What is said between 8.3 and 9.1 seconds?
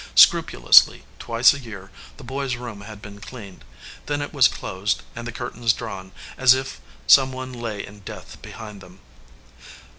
be hind them.